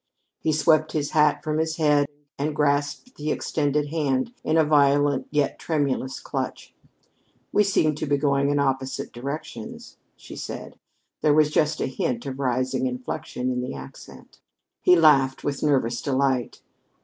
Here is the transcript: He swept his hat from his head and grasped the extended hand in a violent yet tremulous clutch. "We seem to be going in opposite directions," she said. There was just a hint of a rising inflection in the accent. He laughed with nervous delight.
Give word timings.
He 0.39 0.51
swept 0.51 0.93
his 0.93 1.11
hat 1.11 1.43
from 1.43 1.59
his 1.59 1.75
head 1.77 2.07
and 2.39 2.55
grasped 2.55 3.17
the 3.17 3.31
extended 3.31 3.89
hand 3.89 4.33
in 4.43 4.57
a 4.57 4.63
violent 4.63 5.27
yet 5.29 5.59
tremulous 5.59 6.19
clutch. 6.19 6.73
"We 7.51 7.63
seem 7.63 7.93
to 7.93 8.07
be 8.07 8.17
going 8.17 8.49
in 8.49 8.57
opposite 8.57 9.13
directions," 9.13 9.97
she 10.15 10.35
said. 10.35 10.79
There 11.21 11.35
was 11.35 11.51
just 11.51 11.79
a 11.81 11.85
hint 11.85 12.25
of 12.25 12.39
a 12.39 12.41
rising 12.41 12.87
inflection 12.87 13.51
in 13.51 13.61
the 13.61 13.75
accent. 13.75 14.39
He 14.81 14.95
laughed 14.95 15.43
with 15.43 15.61
nervous 15.61 16.01
delight. 16.01 16.63